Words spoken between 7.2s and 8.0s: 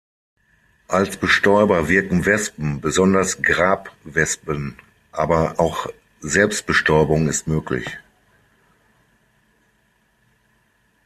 ist möglich.